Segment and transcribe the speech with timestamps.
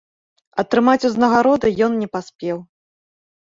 [0.61, 2.57] Атрымаць ўзнагароды ён не паспеў.